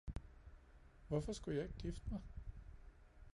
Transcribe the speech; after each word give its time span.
Hvorfor 1.07 1.33
skulle 1.33 1.57
jeg 1.59 1.65
ikke 1.65 1.77
gifte 1.77 2.03
mig 2.11 2.21